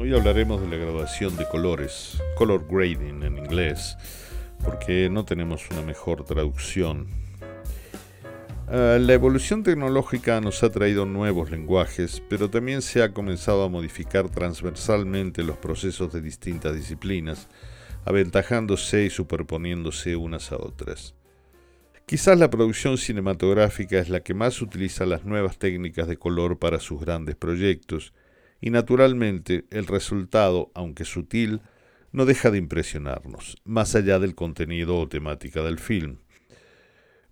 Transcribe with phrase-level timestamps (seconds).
[0.00, 3.96] Hoy hablaremos de la graduación de colores, color grading en inglés,
[4.64, 7.08] porque no tenemos una mejor traducción.
[8.68, 13.68] Ah, la evolución tecnológica nos ha traído nuevos lenguajes, pero también se ha comenzado a
[13.68, 17.48] modificar transversalmente los procesos de distintas disciplinas,
[18.04, 21.16] aventajándose y superponiéndose unas a otras.
[22.06, 26.78] Quizás la producción cinematográfica es la que más utiliza las nuevas técnicas de color para
[26.78, 28.12] sus grandes proyectos,
[28.60, 31.60] y naturalmente el resultado, aunque sutil,
[32.12, 36.18] no deja de impresionarnos, más allá del contenido o temática del film.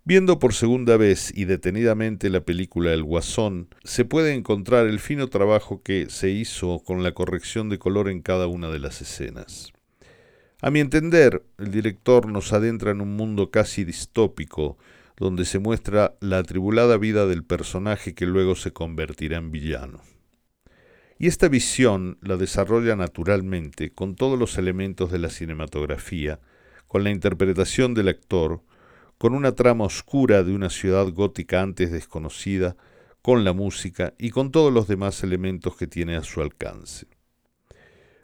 [0.03, 5.27] Viendo por segunda vez y detenidamente la película El Guasón, se puede encontrar el fino
[5.27, 9.73] trabajo que se hizo con la corrección de color en cada una de las escenas.
[10.61, 14.77] A mi entender, el director nos adentra en un mundo casi distópico,
[15.17, 20.01] donde se muestra la atribulada vida del personaje que luego se convertirá en villano.
[21.19, 26.39] Y esta visión la desarrolla naturalmente con todos los elementos de la cinematografía,
[26.87, 28.61] con la interpretación del actor,
[29.17, 32.75] con una trama oscura de una ciudad gótica antes desconocida,
[33.23, 37.07] con la música y con todos los demás elementos que tiene a su alcance.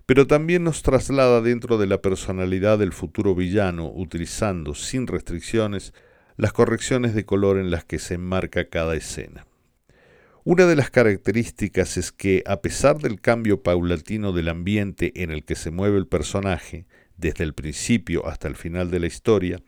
[0.05, 5.93] Pero también nos traslada dentro de la personalidad del futuro villano, utilizando, sin restricciones,
[6.37, 9.45] las correcciones de color en las que se enmarca cada escena.
[10.45, 15.45] Una de las características es que, a pesar del cambio paulatino del ambiente en el
[15.45, 19.61] que se mueve el personaje, desde el principio hasta el final de la historia,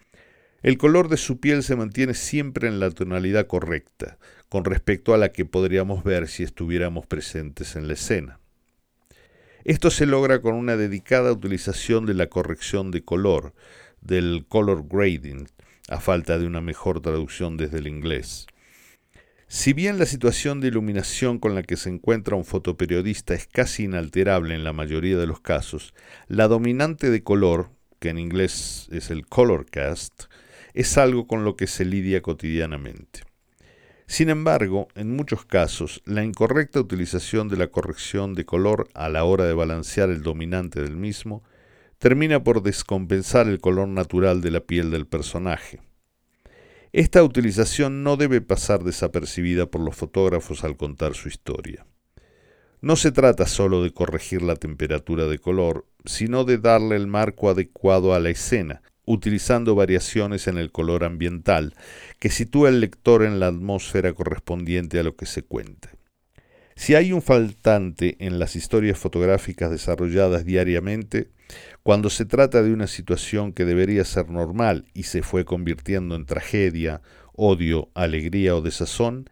[0.64, 4.18] el color de su piel se mantiene siempre en la tonalidad correcta,
[4.50, 8.40] con respecto a la que podríamos ver si estuviéramos presentes en la escena.
[9.64, 13.54] Esto se logra con una dedicada utilización de la corrección de color,
[14.02, 15.48] del color grading,
[15.88, 18.48] a falta de una mejor traducción desde el inglés.
[19.48, 23.84] Si bien la situación de iluminación con la que se encuentra un fotoperiodista es casi
[23.84, 25.94] inalterable en la mayoría de los casos,
[26.28, 27.70] la dominante de color,
[28.00, 30.24] que en inglés es el color cast,
[30.74, 33.22] es algo con lo que se lidia cotidianamente.
[34.08, 39.24] Sin embargo, en muchos casos, la incorrecta utilización de la corrección de color a la
[39.24, 41.44] hora de balancear el dominante del mismo
[42.00, 45.82] termina por descompensar el color natural de la piel del personaje.
[46.98, 51.86] Esta utilización no debe pasar desapercibida por los fotógrafos al contar su historia.
[52.80, 57.50] No se trata solo de corregir la temperatura de color, sino de darle el marco
[57.50, 61.76] adecuado a la escena, utilizando variaciones en el color ambiental,
[62.18, 65.90] que sitúa al lector en la atmósfera correspondiente a lo que se cuenta.
[66.78, 71.28] Si hay un faltante en las historias fotográficas desarrolladas diariamente,
[71.84, 76.26] cuando se trata de una situación que debería ser normal y se fue convirtiendo en
[76.26, 77.02] tragedia,
[77.34, 79.30] odio, alegría o desazón,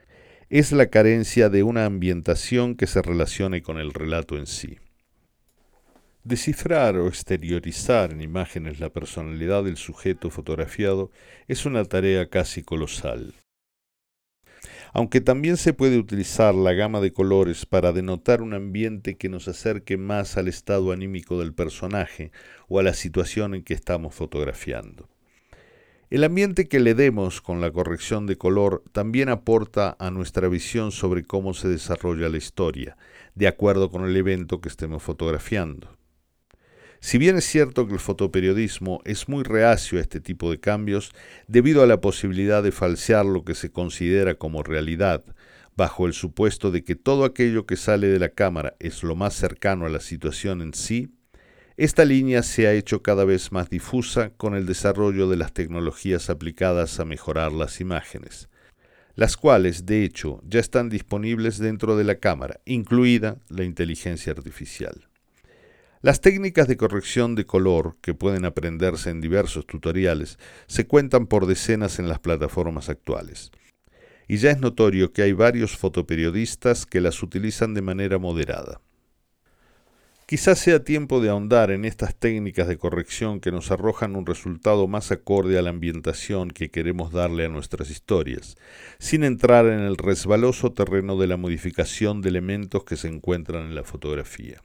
[0.49, 4.77] es la carencia de una ambientación que se relacione con el relato en sí.
[6.23, 11.11] Descifrar o exteriorizar en imágenes la personalidad del sujeto fotografiado
[11.47, 13.33] es una tarea casi colosal
[14.93, 19.47] aunque también se puede utilizar la gama de colores para denotar un ambiente que nos
[19.47, 22.31] acerque más al estado anímico del personaje
[22.67, 25.09] o a la situación en que estamos fotografiando.
[26.11, 30.91] El ambiente que le demos con la corrección de color también aporta a nuestra visión
[30.91, 32.95] sobre cómo se desarrolla la historia,
[33.33, 36.02] de acuerdo con el evento que estemos fotografiando.
[37.05, 41.11] Si bien es cierto que el fotoperiodismo es muy reacio a este tipo de cambios
[41.49, 45.21] debido a la posibilidad de falsear lo que se considera como realidad,
[45.75, 49.33] bajo el supuesto de que todo aquello que sale de la cámara es lo más
[49.33, 51.09] cercano a la situación en sí,
[51.75, 56.29] esta línea se ha hecho cada vez más difusa con el desarrollo de las tecnologías
[56.29, 58.47] aplicadas a mejorar las imágenes,
[59.15, 65.09] las cuales de hecho ya están disponibles dentro de la cámara, incluida la inteligencia artificial.
[66.03, 71.45] Las técnicas de corrección de color, que pueden aprenderse en diversos tutoriales, se cuentan por
[71.45, 73.51] decenas en las plataformas actuales.
[74.27, 78.81] Y ya es notorio que hay varios fotoperiodistas que las utilizan de manera moderada.
[80.25, 84.89] Quizás sea tiempo de ahondar en estas técnicas de corrección que nos arrojan un resultado
[84.89, 88.57] más acorde a la ambientación que queremos darle a nuestras historias,
[88.99, 93.75] sin entrar en el resbaloso terreno de la modificación de elementos que se encuentran en
[93.75, 94.61] la fotografía.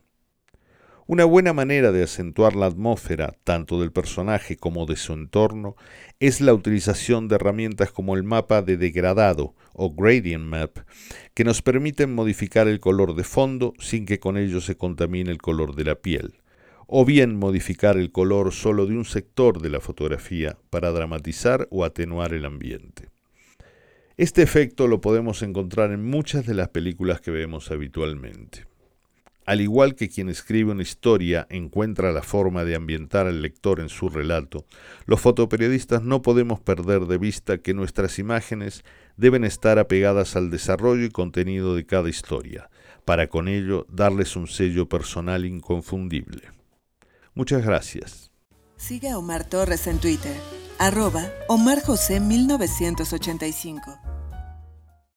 [1.10, 5.74] Una buena manera de acentuar la atmósfera, tanto del personaje como de su entorno,
[6.20, 10.80] es la utilización de herramientas como el mapa de degradado o gradient map,
[11.32, 15.38] que nos permiten modificar el color de fondo sin que con ello se contamine el
[15.38, 16.42] color de la piel,
[16.86, 21.86] o bien modificar el color solo de un sector de la fotografía para dramatizar o
[21.86, 23.08] atenuar el ambiente.
[24.18, 28.66] Este efecto lo podemos encontrar en muchas de las películas que vemos habitualmente.
[29.48, 33.88] Al igual que quien escribe una historia encuentra la forma de ambientar al lector en
[33.88, 34.66] su relato,
[35.06, 38.84] los fotoperiodistas no podemos perder de vista que nuestras imágenes
[39.16, 42.68] deben estar apegadas al desarrollo y contenido de cada historia,
[43.06, 46.42] para con ello darles un sello personal inconfundible.
[47.32, 48.30] Muchas gracias.
[48.76, 50.36] Siga a Omar Torres en Twitter,
[50.78, 54.07] arroba Omar José 1985.